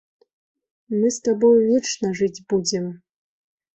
[0.99, 2.85] Мы з табою вечна жыць будзем.